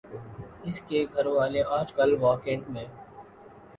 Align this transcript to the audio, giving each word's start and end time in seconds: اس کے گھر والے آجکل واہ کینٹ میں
اس 0.63 0.81
کے 0.81 0.99
گھر 1.13 1.25
والے 1.27 1.61
آجکل 1.77 2.11
واہ 2.21 2.37
کینٹ 2.43 2.63
میں 2.69 2.85